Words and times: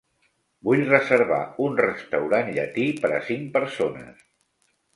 Vull 0.69 0.79
reservar 0.87 1.41
un 1.67 1.77
restaurant 1.85 2.51
llatí 2.57 2.89
per 3.05 3.13
a 3.19 3.23
cinc 3.31 3.55
persones. 3.61 4.29